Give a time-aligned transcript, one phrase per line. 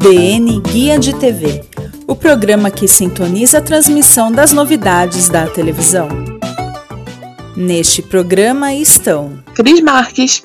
[0.00, 1.62] DN Guia de TV
[2.06, 6.08] o programa que sintoniza a transmissão das novidades da televisão.
[7.54, 10.42] Neste programa estão Cris Marques,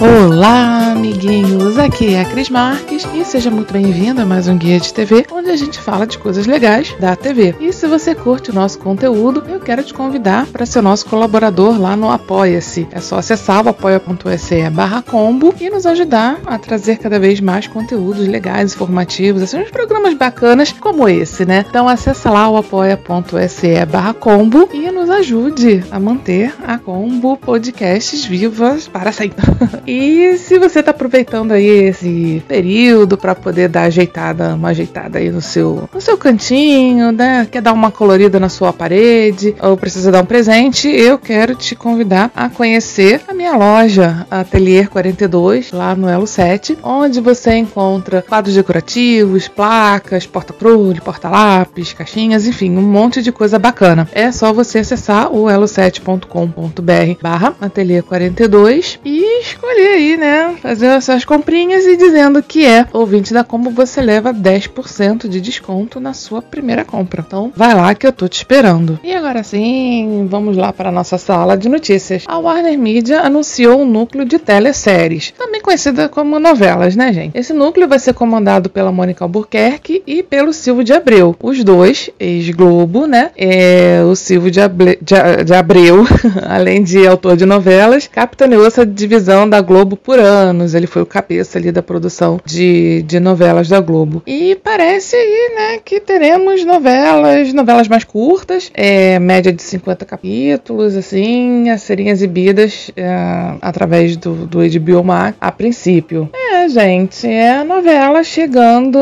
[0.00, 1.78] Olá, amiguinhos!
[1.78, 5.26] Aqui é a Cris Marques e seja muito bem-vindo a mais um Guia de TV,
[5.32, 7.56] onde a gente fala de coisas legais da TV.
[7.58, 11.76] E se você curte o nosso conteúdo, eu quero te convidar para ser nosso colaborador
[11.76, 12.86] lá no Apoia-se.
[12.92, 17.66] É só acessar o apoia.se barra combo e nos ajudar a trazer cada vez mais
[17.66, 21.64] conteúdos legais, informativos, assim, uns programas bacanas como esse, né?
[21.68, 28.24] Então acessa lá o apoia.se barra combo e nos ajude a manter a Combo Podcasts
[28.24, 29.42] vivas para sempre.
[29.84, 35.30] E se você está aproveitando aí esse período para poder dar ajeitada, uma ajeitada aí
[35.30, 37.46] no seu, no seu cantinho, né?
[37.50, 41.74] Quer dar uma colorida na sua parede ou precisa dar um presente, eu quero te
[41.74, 48.22] convidar a conhecer a minha loja Atelier 42 lá no Elo 7, onde você encontra
[48.22, 54.08] quadros decorativos, placas, porta-crulho, porta-lápis, caixinhas, enfim, um monte de coisa bacana.
[54.12, 60.56] É só você acessar o elo7.com.br/barra Atelier 42 e escolher aí, né?
[60.60, 65.40] Fazer as suas comprinhas e dizendo que é ouvinte da Combo, você leva 10% de
[65.40, 67.24] desconto na sua primeira compra.
[67.26, 68.98] Então, vai lá que eu tô te esperando.
[69.02, 72.24] E agora sim, vamos lá para a nossa sala de notícias.
[72.26, 77.36] A Warner Media anunciou um núcleo de teleséries, também conhecida como novelas, né, gente?
[77.36, 81.36] Esse núcleo vai ser comandado pela Mônica Albuquerque e pelo Silvio de Abreu.
[81.42, 83.30] Os dois, ex-Globo, né?
[83.36, 84.98] É, o Silvio de, Able...
[85.00, 86.06] de, de Abreu,
[86.48, 90.61] além de autor de novelas, capitaneou essa divisão da Globo por anos.
[90.74, 94.22] Ele foi o cabeça ali da produção de, de novelas da Globo.
[94.26, 100.96] E parece aí, né, que teremos novelas, novelas mais curtas, é, média de 50 capítulos,
[100.96, 106.28] assim, a serem exibidas é, através do, do HBO Max a princípio.
[106.34, 108.98] É, gente, é a novela chegando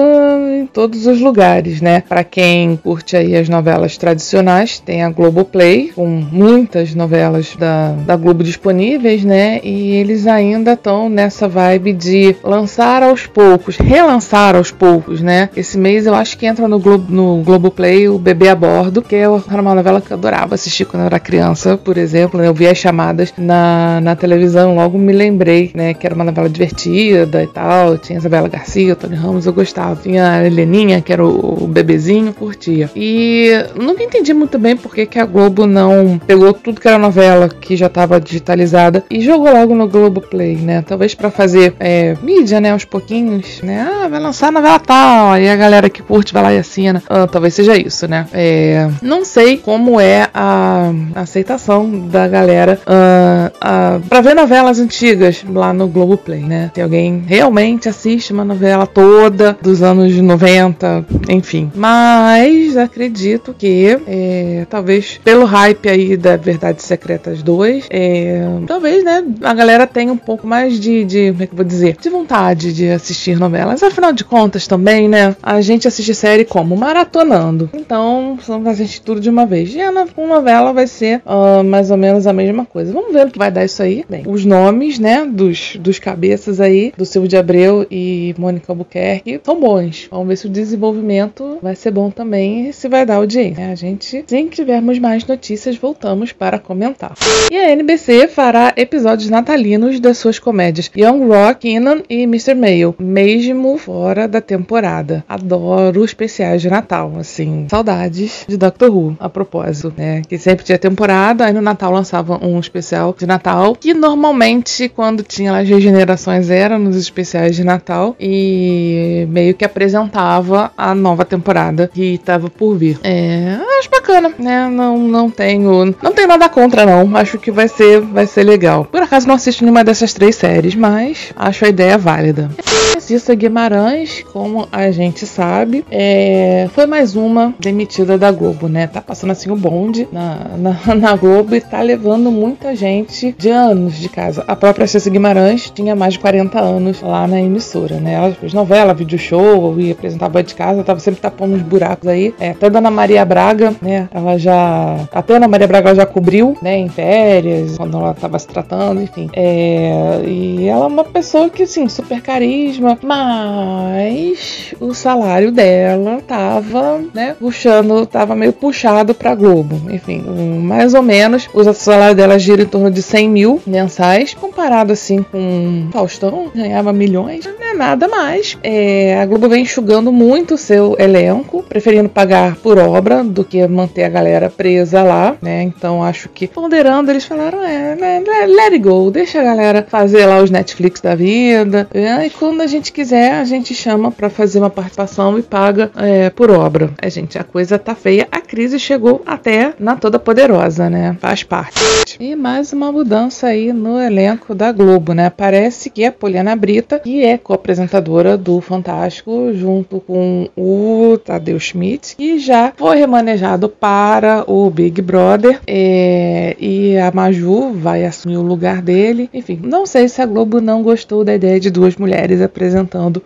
[0.52, 2.02] em todos os lugares, né?
[2.08, 8.16] Para quem curte aí as novelas tradicionais, tem a Globoplay, com muitas novelas da, da
[8.16, 9.60] Globo disponíveis, né?
[9.62, 15.50] E eles ainda estão nessa vibe de lançar aos poucos, relançar aos poucos, né?
[15.56, 19.16] Esse mês eu acho que entra no, Globo, no Globoplay o Bebê a Bordo, que
[19.16, 22.40] é uma novela que eu adorava assistir quando eu era criança, por exemplo.
[22.40, 22.48] Né?
[22.48, 25.92] Eu vi as chamadas na, na televisão, logo me lembrei, né?
[25.92, 27.98] Que era uma novela divertida e tal.
[27.98, 30.00] Tinha Isabela Garcia, Tony Ramos, eu gostava.
[30.00, 32.90] Tinha a Heleninha, que era o, o bebezinho, curtia.
[32.94, 36.98] E nunca entendi muito bem por que, que a Globo não pegou tudo que era
[36.98, 40.82] novela que já estava digitalizada e jogou logo no Globoplay, né?
[40.86, 42.72] Talvez para fazer é, mídia, né?
[42.72, 43.88] Aos pouquinhos, né?
[43.90, 45.32] Ah, vai lançar a novela tal.
[45.32, 47.02] Aí a galera que curte vai lá e assina.
[47.08, 48.26] Ah, talvez seja isso, né?
[48.30, 55.72] É, não sei como é a aceitação da galera uh, para ver novelas antigas lá
[55.72, 56.70] no Globoplay, né?
[56.74, 61.72] Se alguém realmente assiste uma novela toda dos anos 90, enfim.
[61.74, 69.24] Mas acredito que é, talvez pelo hype aí da Verdades Secretas 2, é, talvez, né,
[69.42, 72.08] a galera tenha um pouco mais de, de, como é que eu vou dizer, de
[72.08, 73.82] vontade de assistir novelas.
[73.82, 76.76] Afinal de contas também, né, a gente assiste série como?
[76.76, 77.70] Maratonando.
[77.74, 79.74] Então, vamos assistir tudo de uma vez.
[79.74, 82.92] E a novela vai ser uh, mais ou menos a mesma coisa.
[82.92, 84.04] Vamos ver o que vai dar isso aí.
[84.08, 89.40] Bem, os nomes, né, dos, dos cabeças aí, do Silvio de Abreu e Mônica Albuquerque,
[89.42, 90.08] são bons.
[90.10, 93.70] Vamos ver se o desenvolvimento vai ser bom também e se vai dar audiência.
[93.70, 97.14] A gente, se tivermos mais notícias, voltamos para comentar.
[97.50, 102.54] E a NBC fará episódios natalinos das suas comédias Young Rock, Kenan e Mr.
[102.54, 105.24] Mail, mesmo fora da temporada.
[105.28, 110.22] Adoro especiais de Natal, assim, saudades de Doctor Who, a propósito, né?
[110.28, 115.22] Que sempre tinha temporada, aí no Natal lançava um especial de Natal, que normalmente quando
[115.22, 121.90] tinha as regenerações era nos especiais de Natal e meio que apresentava a nova temporada
[121.92, 122.98] que estava por vir.
[123.02, 124.68] É, acho bacana, né?
[124.68, 127.16] Não, não tenho, não tenho nada contra não.
[127.16, 128.84] Acho que vai ser, vai ser legal.
[128.84, 132.50] Por acaso não assisto nenhuma dessas três séries, mas acho a ideia válida.
[133.00, 138.86] Cissa Guimarães, como a gente sabe, é, foi mais uma demitida da Globo, né?
[138.86, 143.50] Tá passando assim o bonde na, na, na, Globo e tá levando muita gente de
[143.50, 144.44] anos de casa.
[144.46, 148.14] A própria Cissa Guimarães tinha mais de 40 anos lá na emissora, né?
[148.14, 152.08] Ela fez novela, vídeo show, ia apresentar banho de casa, tava sempre tapando uns buracos
[152.08, 152.34] aí.
[152.38, 154.08] É, até a Dona Maria Braga, né?
[154.12, 155.08] Ela já.
[155.12, 156.76] Até a Ana Maria Braga já cobriu, né?
[156.76, 159.30] Em férias, quando ela tava se tratando, enfim.
[159.32, 167.02] É, e ela é uma pessoa que, assim, super carisma, mas o salário dela tava,
[167.14, 167.36] né?
[167.38, 169.90] Puxando, tava meio puxado pra Globo.
[169.90, 170.22] Enfim,
[170.62, 171.48] mais ou menos.
[171.52, 176.92] O salário dela gira em torno de 100 mil mensais, comparado assim com Faustão, ganhava
[176.92, 178.56] milhões, não é nada mais.
[178.62, 183.66] É, a Globo vem enxugando muito o seu elenco, preferindo pagar por obra do que
[183.66, 185.62] manter a galera presa lá, né?
[185.62, 190.26] Então acho que ponderando, eles falaram: é, né, let it go, deixa a galera fazer
[190.26, 191.88] lá os Netflix da vida.
[191.94, 196.30] E quando a gente quiser, a gente chama para fazer uma participação e paga é,
[196.30, 196.90] por obra.
[197.02, 198.26] É, gente, a coisa tá feia.
[198.30, 201.16] A crise chegou até na Toda Poderosa, né?
[201.20, 201.80] Faz parte.
[202.18, 205.28] E mais uma mudança aí no elenco da Globo, né?
[205.28, 212.16] Parece que a Poliana Brita, que é co-apresentadora do Fantástico, junto com o Tadeu Schmidt,
[212.16, 215.60] que já foi remanejado para o Big Brother.
[215.66, 219.28] É, e a Maju vai assumir o lugar dele.
[219.34, 222.69] Enfim, não sei se a Globo não gostou da ideia de duas mulheres apresentando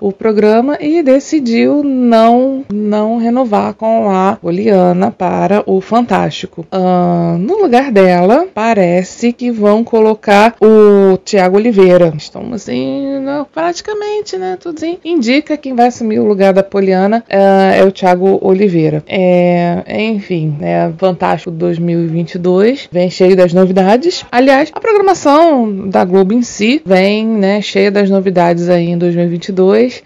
[0.00, 6.67] o programa e decidiu não, não renovar com a Poliana para o Fantástico.
[6.73, 12.12] Uh, no lugar dela, parece que vão colocar o Tiago Oliveira.
[12.17, 14.56] Estão assim, não, praticamente, né?
[14.61, 14.99] Tudo assim.
[15.05, 19.02] Indica quem vai assumir o lugar da Poliana uh, é o Tiago Oliveira.
[19.06, 24.25] É, enfim, é Fantástico 2022 vem cheio das novidades.
[24.31, 29.33] Aliás, a programação da Globo em si vem, né, cheia das novidades aí em 2022.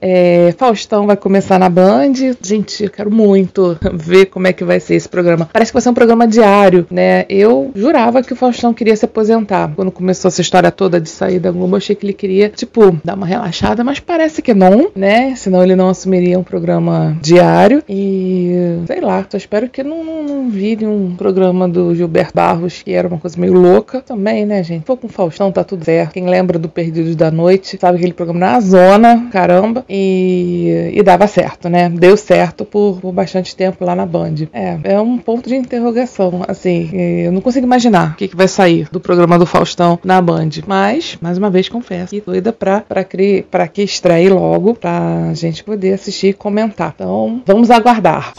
[0.00, 2.12] É, Faustão vai começar na Band.
[2.42, 5.48] Gente, eu quero muito ver como é que vai ser esse programa.
[5.52, 7.24] Parece que vai ser um programa diário, né?
[7.28, 9.72] Eu jurava que o Faustão queria se aposentar.
[9.74, 12.98] Quando começou essa história toda de sair da Globo, eu achei que ele queria, tipo,
[13.04, 15.34] dar uma relaxada, mas parece que não, né?
[15.36, 17.82] Senão ele não assumiria um programa diário.
[17.88, 18.48] E
[18.86, 23.08] sei lá, só espero que não, não, vire um programa do Gilberto Barros, que era
[23.08, 24.00] uma coisa meio louca.
[24.00, 24.84] Também, né, gente?
[24.84, 26.12] Pô, com o Faustão tá tudo certo.
[26.12, 29.84] Quem lembra do Perdidos da Noite, sabe aquele programa na zona, caramba.
[29.88, 31.88] E, e dava certo, né?
[31.88, 34.34] Deu certo por, por bastante tempo lá na Band.
[34.52, 36.42] É, é um ponto de interrogação.
[36.46, 40.20] Assim, eu não consigo imaginar o que, que vai sair do programa do Faustão na
[40.20, 40.50] Band.
[40.66, 45.32] Mas, mais uma vez, confesso que doida pra, pra, cri, pra que estreie logo, pra
[45.34, 46.92] gente poder assistir e comentar.
[46.94, 48.32] Então, vamos aguardar.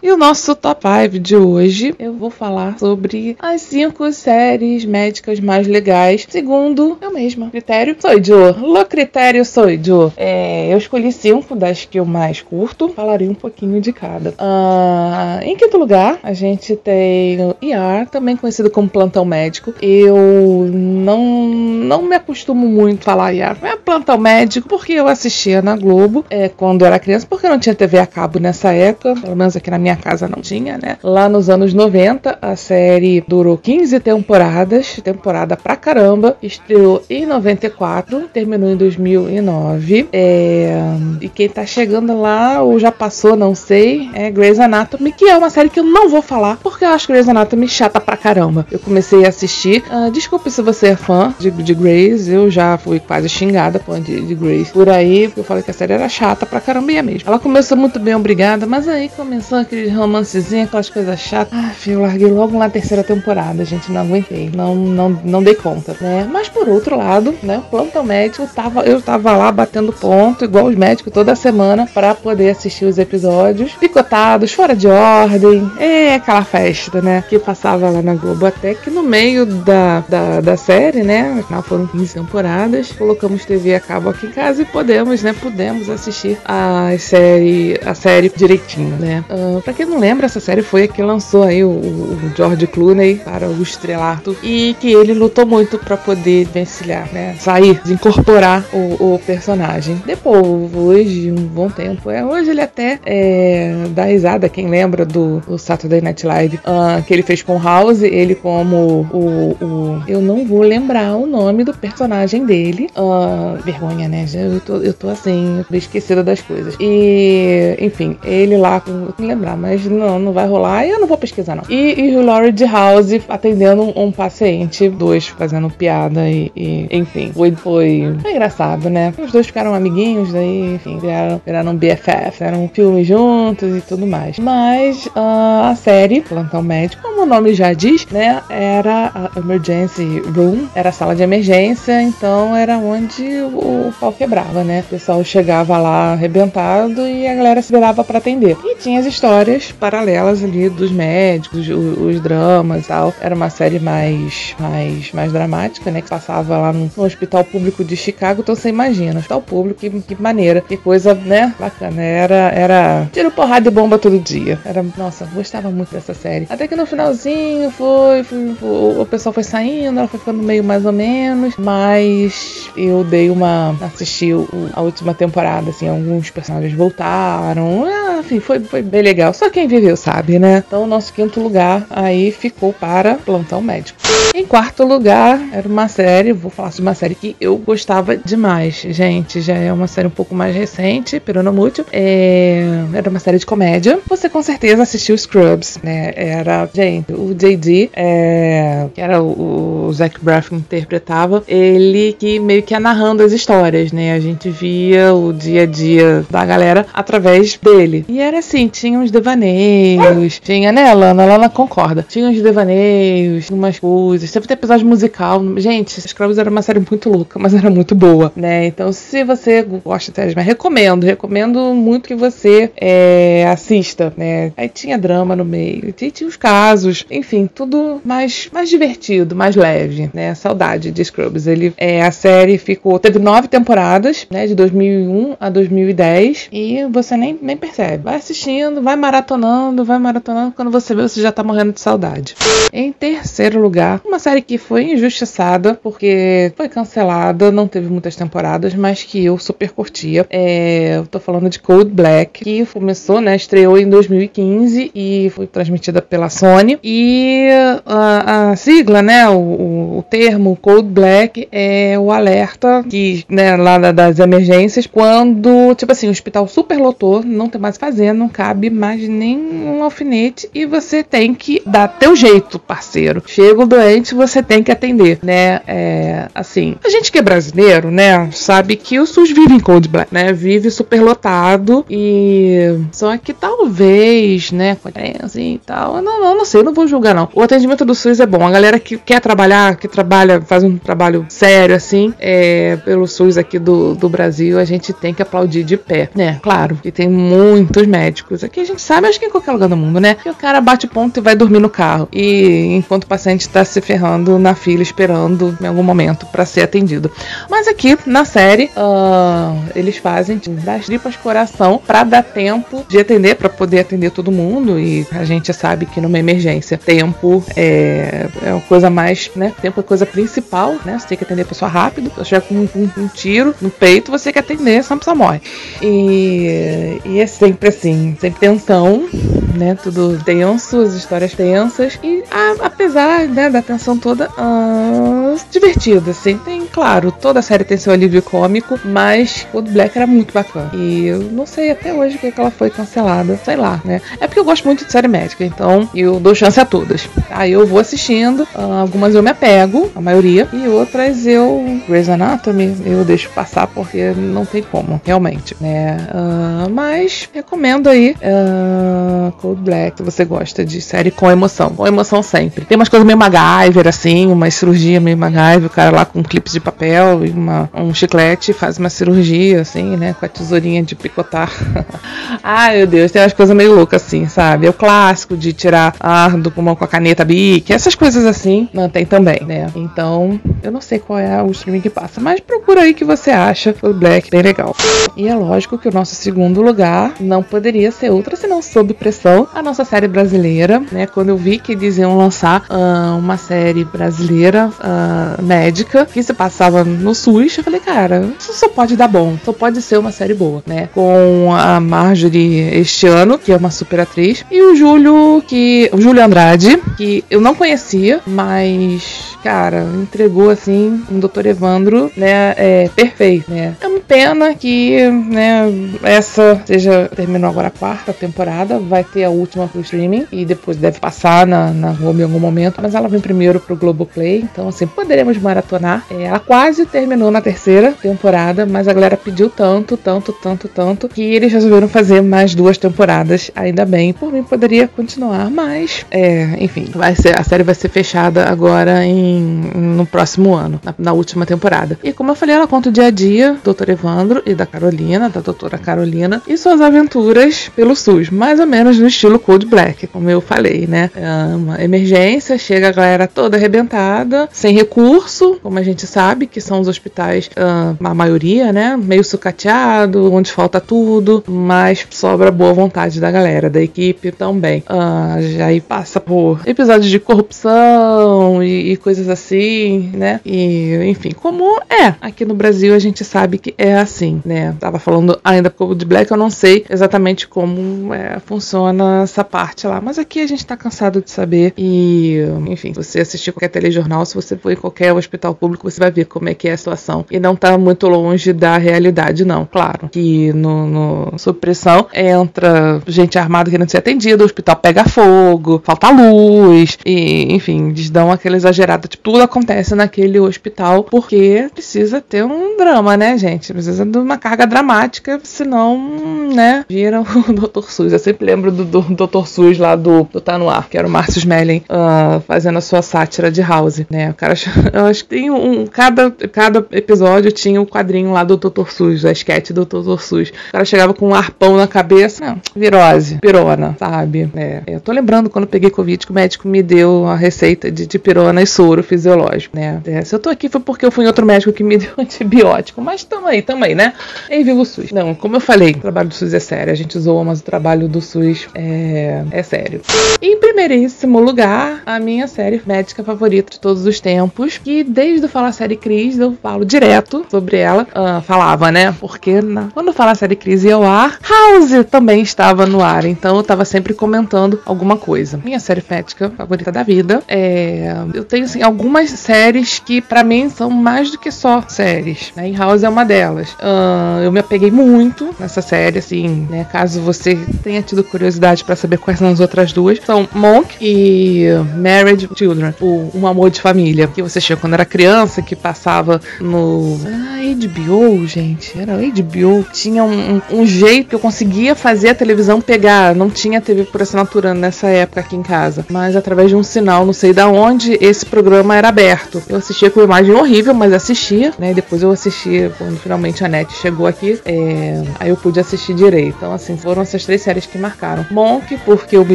[0.00, 5.40] E o nosso top 5 de hoje, eu vou falar sobre as 5 séries médicas
[5.40, 7.50] mais legais, segundo eu mesma.
[7.50, 8.52] Critério sou Joe.
[8.60, 10.12] Lo critério sou Joe.
[10.16, 14.30] É, eu escolhi 5 das que eu mais curto, falarei um pouquinho de cada.
[14.30, 19.74] Uh, em quinto lugar, a gente tem o ER, também conhecido como plantão médico.
[19.82, 25.60] Eu não, não me acostumo muito a falar ER, é plantão médico, porque eu assistia
[25.60, 29.34] na Globo é, quando era criança, porque não tinha TV a cabo nessa época, pelo
[29.34, 30.98] menos aqui na minha minha casa não tinha, né?
[31.02, 36.36] Lá nos anos 90, a série durou 15 temporadas, temporada pra caramba.
[36.42, 40.08] Estreou em 94, terminou em 2009.
[40.12, 40.78] É...
[41.20, 45.36] E quem tá chegando lá, ou já passou, não sei, é Grey's Anatomy, que é
[45.36, 48.66] uma série que eu não vou falar, porque eu acho Grey's Anatomy chata pra caramba.
[48.70, 49.82] Eu comecei a assistir.
[49.90, 54.00] Uh, desculpe se você é fã de, de Grey's, eu já fui quase xingada fã
[54.00, 56.92] de, de Grey's por aí, porque eu falei que a série era chata pra caramba
[56.92, 57.28] e é mesmo.
[57.28, 61.56] Ela começou muito bem, obrigada, mas aí começou aquele aquele romancezinho, aquelas coisas chatas.
[61.56, 63.90] Ah, filho, eu larguei logo na terceira temporada, gente.
[63.92, 64.50] Não aguentei.
[64.54, 66.28] Não, não, não dei conta, né?
[66.30, 67.58] Mas por outro lado, né?
[67.58, 68.82] O plantão médico tava.
[68.82, 73.72] Eu tava lá batendo ponto, igual os médicos, toda semana, para poder assistir os episódios
[73.72, 75.70] picotados, fora de ordem.
[75.78, 77.22] É aquela festa, né?
[77.28, 78.46] Que passava lá na Globo.
[78.46, 81.38] Até que no meio da, da, da série, né?
[81.40, 82.92] Afinal foram 15 temporadas.
[82.92, 85.32] Colocamos TV a cabo aqui em casa e podemos, né?
[85.32, 89.24] Pudemos assistir a série, a série direitinho, né?
[89.30, 92.66] Uh, Pra quem não lembra, essa série foi a que lançou aí o, o George
[92.66, 97.36] Clooney para o estrelato e que ele lutou muito para poder vencilhar, né?
[97.38, 100.02] Sair, incorporar o, o, personagem.
[100.06, 105.40] Depois de um bom tempo, é, hoje ele até é, dá risada, quem lembra do,
[105.40, 110.22] do Saturday Night Live, uh, que ele fez com House, ele como o, o, Eu
[110.22, 112.88] não vou lembrar o nome do personagem dele.
[112.96, 114.24] Uh, vergonha, né?
[114.32, 116.74] Eu tô, eu tô assim, esquecida das coisas.
[116.80, 121.18] E, enfim, ele lá, não lembrar mas não, não vai rolar e eu não vou
[121.18, 121.64] pesquisar, não.
[121.68, 127.30] E, e o Laurie de House atendendo um, paciente, dois fazendo piada e, e enfim,
[127.32, 129.12] foi, foi, foi, engraçado, né?
[129.18, 134.06] Os dois ficaram amiguinhos, daí, enfim, viraram, viraram BFF, eram um filme juntos e tudo
[134.06, 134.38] mais.
[134.38, 140.22] Mas uh, a série, Plantão Médico, como o nome já diz, né, era a Emergency
[140.34, 144.80] Room, era a sala de emergência, então era onde o, o pau quebrava, né?
[144.86, 148.56] O pessoal chegava lá arrebentado e a galera se virava para atender.
[148.64, 149.47] E tinha as histórias
[149.78, 153.14] paralelas ali dos médicos, os, os dramas e tal.
[153.20, 156.02] Era uma série mais, mais, mais dramática, né?
[156.02, 158.40] Que passava lá no, no hospital público de Chicago.
[158.42, 161.54] Então você imagina, hospital público, que, que maneira, que coisa, né?
[161.58, 162.02] Bacana.
[162.02, 164.58] Era, era tiro porrada e bomba todo dia.
[164.64, 166.46] Era, nossa, gostava muito dessa série.
[166.48, 170.64] Até que no finalzinho foi, foi, foi o pessoal foi saindo, ela foi ficando meio
[170.64, 173.76] mais ou menos, mas eu dei uma.
[173.82, 177.84] assisti o, a última temporada, assim, alguns personagens voltaram.
[177.86, 179.32] Ah, enfim, foi, foi bem legal.
[179.38, 180.64] Só quem viveu sabe, né?
[180.66, 183.96] Então, o nosso quinto lugar aí ficou para Plantão Médico.
[184.34, 188.84] Em quarto lugar, era uma série, vou falar de uma série que eu gostava demais.
[188.90, 191.84] Gente, já é uma série um pouco mais recente, Peronomútil.
[191.92, 194.00] É, era uma série de comédia.
[194.08, 196.12] Você com certeza assistiu Scrubs, né?
[196.16, 202.40] Era, gente, o J.D., é, que era o, o Zach Braff que interpretava, ele que
[202.40, 204.14] meio que ia narrando as histórias, né?
[204.14, 208.04] A gente via o dia a dia da galera através dele.
[208.08, 211.24] E era assim, tinha uns devaneios, tinha, né, Lana?
[211.26, 212.04] Lana concorda.
[212.08, 214.30] Tinha uns devaneios, umas coisas.
[214.30, 215.42] Teve até episódio musical.
[215.58, 218.66] Gente, Scrubs era uma série muito louca, mas era muito boa, né?
[218.66, 224.52] Então, se você gosta até, mas recomendo, recomendo muito que você é, assista, né?
[224.56, 230.10] Aí tinha drama no meio, tinha os casos, enfim, tudo mais, mais divertido, mais leve,
[230.14, 230.34] né?
[230.34, 231.46] Saudade de Scrubs.
[231.46, 234.46] Ele, é, a série ficou, teve nove temporadas, né?
[234.46, 238.04] De 2001 a 2010 e você nem, nem percebe.
[238.04, 240.52] Vai assistindo, vai maratonando, vai maratonando.
[240.54, 242.34] Quando você vê, você já tá morrendo de saudade.
[242.72, 248.74] Em terceiro lugar, uma série que foi injustiçada porque foi cancelada, não teve muitas temporadas,
[248.74, 250.26] mas que eu super curtia.
[250.30, 253.34] É, eu tô falando de Cold Black, que começou, né?
[253.34, 256.78] Estreou em 2015 e foi transmitida pela Sony.
[256.82, 257.48] E
[257.84, 259.28] a, a sigla, né?
[259.28, 265.90] O, o, termo Cold Black é o alerta que, né, lá das emergências, quando, tipo
[265.92, 269.82] assim, o hospital super lotou, não tem mais o fazer, não cabe mais nem um
[269.82, 273.22] alfinete e você tem que dar teu jeito, parceiro.
[273.26, 275.60] Chega o doente, você tem que atender, né?
[275.66, 279.88] É, assim, a gente que é brasileiro, né, sabe que o SUS vive em Cold
[279.88, 280.32] Black, né?
[280.32, 284.88] Vive super lotado e só que talvez, né, com
[285.22, 287.28] assim e tal, não, não, não sei, não vou julgar não.
[287.34, 288.46] O atendimento do SUS é bom.
[288.46, 293.36] A galera que quer trabalhar, que trabalha, faz um trabalho sério assim, é, pelo SUS
[293.36, 296.38] aqui do, do Brasil, a gente tem que aplaudir de pé, né?
[296.42, 298.42] Claro, que tem muitos médicos.
[298.42, 300.14] Aqui a gente sabe, acho que em qualquer lugar do mundo, né?
[300.14, 302.08] Que o cara bate ponto e vai dormir no carro.
[302.10, 306.62] E enquanto o paciente está se ferrando na fila, esperando em algum momento para ser
[306.62, 307.12] atendido.
[307.50, 313.34] Mas aqui na série, uh, eles fazem das tripas coração para dar tempo de atender,
[313.34, 314.80] para poder atender todo mundo.
[314.80, 319.52] E a gente sabe que numa emergência, tempo é, é a coisa mais, né?
[319.60, 320.98] Tempo é coisa principal, né?
[320.98, 322.10] Você tem que atender a pessoa rápido.
[322.16, 324.98] Se chegar com um, um, um, tiro no peito, você tem que atender, senão a
[324.98, 325.42] pessoa morre.
[325.82, 328.40] E, e é sempre assim, sempre
[328.78, 329.08] tensão,
[329.56, 329.74] né?
[329.74, 331.98] Tudo tenso, as histórias tensas.
[332.02, 336.38] E a, apesar né, da tensão toda, uh, divertido, assim.
[336.38, 340.70] Tem, claro, toda série tem seu alívio cômico, mas o Black era muito bacana.
[340.74, 343.38] E eu não sei até hoje porque que ela foi cancelada.
[343.44, 344.00] Sei lá, né?
[344.20, 347.08] É porque eu gosto muito de série médica, então eu dou chance a todas.
[347.30, 351.80] Aí eu vou assistindo, uh, algumas eu me apego, a maioria, e outras eu.
[351.88, 355.96] Grey's Anatomy, eu deixo passar porque não tem como, realmente, né?
[356.12, 361.70] Uh, mas recomendo aí uh, Cold Black, se você gosta de série com emoção.
[361.70, 362.64] Com emoção sempre.
[362.64, 366.52] Tem umas coisas meio MacGyver, assim, uma cirurgia meio MacGyver, o cara lá com clipes
[366.52, 370.14] de papel e uma, um chiclete faz uma cirurgia, assim, né?
[370.18, 371.50] Com a tesourinha de picotar.
[372.42, 374.66] Ai, meu Deus, tem umas coisas meio loucas assim, sabe?
[374.66, 378.68] É o clássico de tirar ar do pulmão com a caneta Bic, essas coisas assim,
[378.72, 379.70] não tem também, né?
[379.74, 383.30] Então, eu não sei qual é o streaming que passa, mas procura aí que você
[383.30, 384.74] acha o Black bem legal.
[385.16, 389.48] E é lógico que o nosso segundo lugar não poderia ser outra senão Sob Pressão,
[389.54, 391.06] a nossa série brasileira, né?
[391.06, 396.32] Quando eu vi que eles iam lançar uh, uma série brasileira uh, médica que se
[396.48, 400.10] passava no SUS, eu falei, cara, isso só pode dar bom, só pode ser uma
[400.10, 400.88] série boa, né?
[400.94, 405.90] Com a Marjorie este ano, que é uma super atriz, e o Júlio, que.
[405.92, 411.46] O Júlio Andrade, que eu não conhecia, mas cara, entregou assim um Dr.
[411.46, 413.76] Evandro, né, é, perfeito, né.
[413.80, 415.62] É uma pena que, né,
[416.02, 420.76] essa seja, terminou agora a quarta temporada, vai ter a última pro streaming e depois
[420.76, 424.68] deve passar na, na Globo em algum momento, mas ela vem primeiro pro Globoplay, então
[424.68, 426.04] assim, poderemos maratonar.
[426.10, 431.08] É, ela quase terminou na terceira temporada, mas a galera pediu tanto, tanto, tanto, tanto,
[431.08, 434.12] que eles resolveram fazer mais duas temporadas, ainda bem.
[434.12, 439.04] Por mim poderia continuar, mas, é, enfim, vai ser, a série vai ser fechada agora
[439.04, 441.98] em, no próximo ano, na, na última temporada.
[442.04, 443.90] E como eu falei, ela conta o dia a dia do Dr.
[443.90, 448.98] Evandro e da Carolina, da doutora Carolina, e suas aventuras pelo SUS, mais ou menos
[448.98, 451.10] no estilo Cold Black, como eu falei, né?
[451.16, 456.60] É uma emergência, chega a galera toda arrebentada, sem recurso, como a gente sabe, que
[456.60, 458.96] são os hospitais, uh, a maioria, né?
[458.96, 464.82] Meio sucateado, onde falta tudo, mas sobra boa vontade da galera, da equipe também.
[464.88, 470.40] Uh, já aí passa por episódios de corrupção e, e coisas assim, né?
[470.44, 474.74] E, enfim, como é aqui no Brasil, a gente sabe que é assim, né?
[474.80, 479.86] Tava falando ainda pouco de Black, eu não sei exatamente como é, funciona essa parte
[479.86, 484.24] lá, mas aqui a gente tá cansado de saber e, enfim, você assistir qualquer telejornal,
[484.24, 487.24] se você for em qualquer hospital público, você vai como é que é a situação
[487.30, 489.66] e não tá muito longe da realidade, não.
[489.66, 495.80] Claro que no, no supressão entra gente armada querendo ser atendida, o hospital pega fogo,
[495.84, 502.20] falta luz e, enfim, eles dão aquela exagerada, tipo, tudo acontece naquele hospital porque precisa
[502.20, 503.72] ter um drama, né, gente?
[503.72, 507.88] Precisa de uma carga dramática, senão, né, vira o Dr.
[507.88, 508.12] Sus.
[508.12, 509.46] Eu sempre lembro do, do Dr.
[509.46, 512.80] Sus lá do, do Tá No Ar, que era o Márcio Smelling uh, fazendo a
[512.80, 514.30] sua sátira de House, né?
[514.30, 514.54] O cara,
[514.92, 518.88] eu acho que tem um, cada, cada episódio tinha o um quadrinho lá do Dr.
[518.88, 520.18] Sus, a sketch do Dr.
[520.18, 520.48] Sus.
[520.48, 524.50] O cara chegava com um arpão na cabeça, não, virose, pirona, sabe?
[524.56, 528.06] É, eu tô lembrando quando peguei Covid que o médico me deu a receita de,
[528.06, 530.00] de pirona e soro fisiológico, né?
[530.06, 532.12] É, se eu tô aqui foi porque eu fui em outro médico que me deu
[532.18, 534.14] antibiótico, mas tamo aí, tamo aí, né?
[534.50, 535.12] E viva o SUS.
[535.12, 537.64] Não, como eu falei, o trabalho do SUS é sério, a gente zoa, mas o
[537.64, 540.00] trabalho do SUS é, é sério.
[540.40, 545.46] E, em primeiríssimo lugar, a minha série médica favorita de todos os tempos, que desde
[545.46, 548.06] o Falar Série Cris eu falo direto sobre ela.
[548.14, 549.12] Uh, falava, né?
[549.18, 553.56] Porque na, quando Falar Série Cris ia ao ar, House também estava no ar, então
[553.56, 555.60] eu tava sempre comentando alguma coisa.
[555.64, 558.14] Minha série médica favorita da vida é.
[558.32, 562.70] Eu tenho, assim, algumas séries que para mim são mais do que só séries, né?
[562.70, 563.70] E House é uma delas.
[563.72, 566.86] Uh, eu me apeguei muito nessa série, assim, né?
[566.92, 571.64] Caso você tenha tido curiosidade para saber quais são as outras duas, são Monk e
[571.96, 576.40] Married Children, o Um Amor de Família, que você tinha quando era criança, que passava
[576.60, 577.18] no.
[577.26, 578.98] Ah, HBO, gente.
[578.98, 579.86] Era HBO.
[579.92, 583.34] Tinha um, um, um jeito que eu conseguia fazer a televisão pegar.
[583.34, 586.04] Não tinha TV por assinatura nessa época aqui em casa.
[586.10, 589.62] Mas através de um sinal, não sei da onde, esse programa era aberto.
[589.68, 591.94] Eu assistia com imagem horrível, mas assistia, né?
[591.94, 594.60] Depois eu assisti quando finalmente a net chegou aqui.
[594.64, 595.22] É...
[595.40, 596.56] Aí eu pude assistir direito.
[596.56, 598.46] Então, assim, foram essas três séries que marcaram.
[598.50, 599.54] Monk, porque eu me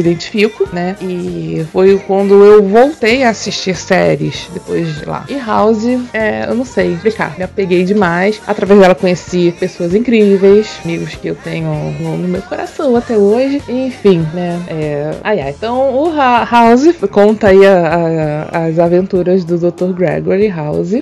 [0.00, 0.96] identifico, né?
[1.04, 5.24] E foi quando eu voltei a assistir séries depois de lá.
[5.28, 7.36] E House, é, eu não sei explicar.
[7.36, 8.40] Me apeguei demais.
[8.46, 11.68] Através dela conheci pessoas incríveis, amigos que eu tenho
[12.00, 13.62] no, meu coração até hoje.
[13.68, 14.60] Enfim, né?
[14.68, 15.10] É...
[15.22, 15.54] Ai, ai.
[15.56, 19.92] Então, o House conta aí a, a, as aventuras do Dr.
[19.92, 20.92] Gregory House,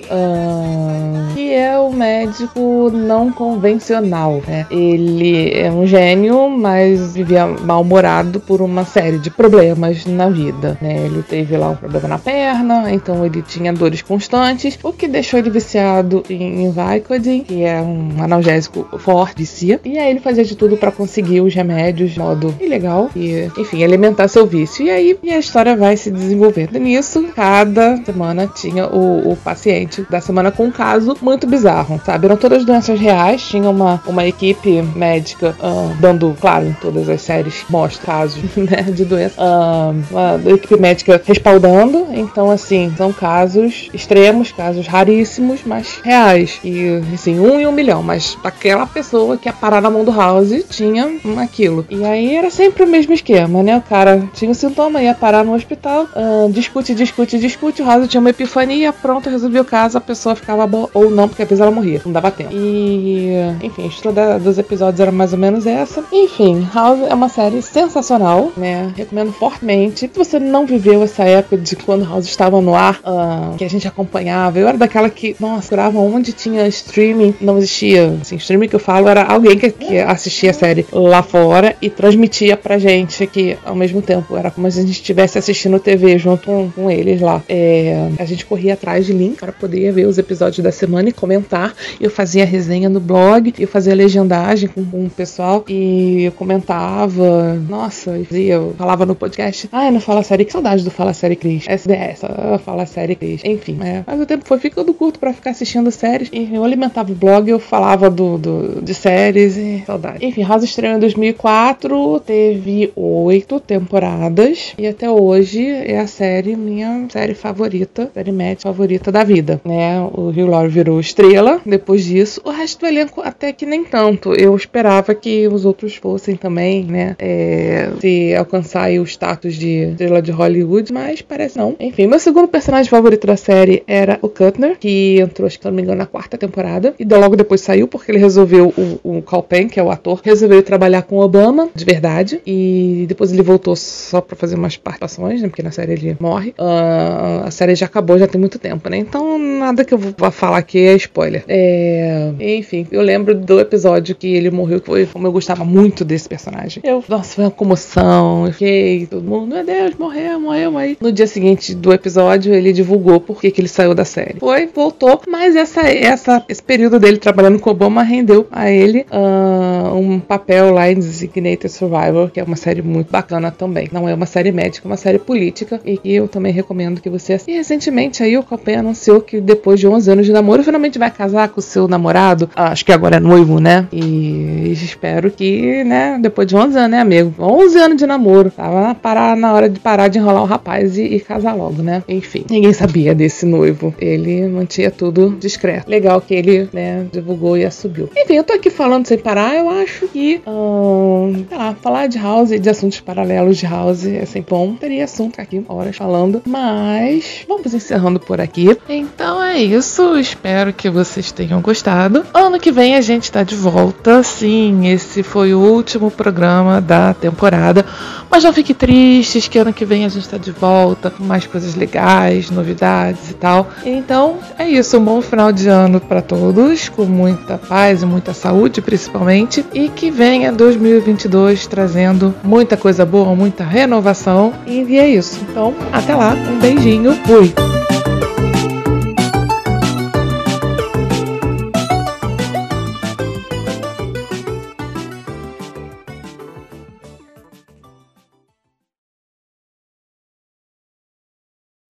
[1.33, 4.65] que é o médico não convencional, né?
[4.69, 11.05] Ele é um gênio, mas vivia mal-humorado por uma série de problemas na vida, né?
[11.05, 15.39] Ele teve lá um problema na perna, então ele tinha dores constantes, o que deixou
[15.39, 19.79] ele viciado em, em Vicodin, que é um analgésico forte, vicia.
[19.83, 23.83] E aí ele fazia de tudo para conseguir os remédios de modo ilegal e, enfim,
[23.83, 24.85] alimentar seu vício.
[24.85, 27.23] E aí e a história vai se desenvolvendo nisso.
[27.35, 32.25] Cada semana tinha o, o paciente da semana com um caso muito bizarro, sabe?
[32.25, 37.21] Eram todas doenças reais, tinha uma, uma equipe médica uh, dando, claro, em todas as
[37.21, 39.41] séries mostra casos né, de doença.
[39.41, 39.72] Uh,
[40.09, 42.07] uma equipe médica respaldando.
[42.11, 46.59] Então, assim, são casos extremos, casos raríssimos, mas reais.
[46.63, 48.03] E, assim, um em um milhão.
[48.03, 51.85] Mas aquela pessoa que ia parar na mão do House tinha aquilo.
[51.89, 53.77] E aí era sempre o mesmo esquema, né?
[53.77, 57.81] O cara tinha um sintoma, ia parar no hospital, uh, discute, discute, discute.
[57.81, 61.27] O House tinha uma epifania, pronto, resolveu o caso, a pessoa ficava boa ou não,
[61.27, 62.51] porque às vezes ela morria, não dava tempo.
[62.53, 63.31] E,
[63.61, 66.03] enfim, a história dos episódios era mais ou menos essa.
[66.11, 68.91] Enfim, House é uma série sensacional, né?
[68.95, 69.62] Recomendo fortemente
[69.95, 73.69] se você não viveu essa época de quando House estava no ar, uh, que a
[73.69, 78.17] gente acompanhava, eu era daquela que, nossa, curava onde tinha streaming, não existia.
[78.21, 81.89] Assim, streaming que eu falo era alguém que, que assistia a série lá fora e
[81.89, 84.35] transmitia pra gente aqui ao mesmo tempo.
[84.35, 87.41] Era como se a gente estivesse assistindo TV junto com, com eles lá.
[87.47, 91.13] É, a gente corria atrás de link para poder ver os episódios da semana e
[91.13, 91.73] comentar.
[91.99, 97.53] Eu fazia resenha no blog, eu fazia legendagem com, com o pessoal e eu comentava.
[97.69, 99.52] Nossa, eu falava no podcast.
[99.71, 101.65] Ah, não Fala Série, que saudade do Fala Série Cris.
[101.67, 102.21] SDS,
[102.63, 103.41] Fala Série Cris.
[103.43, 106.29] Enfim, é, mas o tempo foi ficando curto para ficar assistindo séries.
[106.31, 110.25] E eu alimentava o blog, eu falava do, do de séries e saudade.
[110.25, 117.07] Enfim, House estreou em 2004, teve oito temporadas e até hoje é a série, minha
[117.09, 119.99] série favorita, série média favorita da vida, né?
[120.13, 122.41] O Rio Laurie virou estrela depois disso.
[122.43, 124.33] O resto do elenco até que nem tanto.
[124.33, 127.15] Eu esperava que os outros fossem também, né?
[127.19, 131.75] É, se alcançar o status de estrela de Hollywood, mas parece não.
[131.79, 135.69] Enfim, meu segundo personagem favorito da série era o Cutner, que entrou, acho que se
[135.69, 136.93] não me engano, na quarta temporada.
[136.99, 140.21] E logo depois saiu, porque ele resolveu, o, o Cal Penn, que é o ator,
[140.23, 142.41] resolveu trabalhar com Obama, de verdade.
[142.45, 145.47] E depois ele voltou só pra fazer umas participações, né?
[145.47, 146.51] Porque na série ele morre.
[146.51, 148.97] Uh, a série já acabou, já tem muito tempo, né?
[148.97, 151.43] Então nada que eu vou falar aqui é spoiler.
[151.47, 152.31] É...
[152.39, 156.27] Enfim, eu lembro do episódio que ele morreu, que foi como eu gostava muito desse
[156.27, 156.81] personagem.
[156.85, 158.47] Eu, nossa, foi uma comoção.
[158.47, 160.77] Eu fiquei, todo mundo, meu Deus, morreu, morreu.
[160.77, 164.39] Aí no dia seguinte do episódio, ele divulgou por que ele saiu da série.
[164.39, 169.95] Foi, voltou, mas essa, essa, esse período dele trabalhando com Obama rendeu a ele uh,
[169.95, 173.89] um papel lá em Designated Survivor, que é uma série muito bacana também.
[173.91, 177.09] Não é uma série médica, é uma série política e que eu também recomendo que
[177.09, 177.51] você assista.
[177.51, 181.11] E recentemente aí o Calpen anunciou que depois de 11 anos de namoro, finalmente vai
[181.11, 182.49] casar com o seu namorado.
[182.55, 183.87] Ah, acho que agora é noivo, né?
[183.91, 187.33] E espero que, né, depois de 11 anos, né, amigo?
[187.39, 188.51] 11 anos de namoro.
[188.51, 188.93] Tava
[189.23, 192.03] parar na hora de parar de enrolar o rapaz e, e casar logo, né?
[192.07, 193.93] Enfim, ninguém sabia desse noivo.
[193.97, 195.89] Ele mantinha tudo discreto.
[195.89, 198.09] Legal que ele, né, divulgou e assumiu.
[198.15, 199.55] Enfim, eu tô aqui falando sem parar.
[199.55, 204.25] Eu acho que, hum, sei lá, falar de House de assuntos paralelos de House é
[204.25, 204.75] sempre bom.
[204.75, 206.41] Teria assunto aqui, horas falando.
[206.45, 208.77] Mas vamos encerrando por aqui.
[208.89, 210.17] Então é isso.
[210.17, 212.25] Espero que vocês tenham gostado.
[212.33, 214.21] Ano que vem a gente tá de volta.
[214.23, 217.85] Sim, esse foi o último programa da temporada.
[218.29, 218.73] Mas não fique
[219.13, 223.29] tristes que ano que vem a gente está de volta com mais coisas legais, novidades
[223.29, 223.69] e tal.
[223.85, 228.33] Então é isso, um bom final de ano para todos, com muita paz e muita
[228.33, 234.51] saúde principalmente, e que venha 2022 trazendo muita coisa boa, muita renovação.
[234.65, 235.39] E é isso.
[235.47, 237.53] Então, até lá, um beijinho, fui!